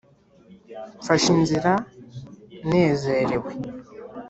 [1.01, 1.71] Mfashe inzira
[2.69, 3.51] nezerewe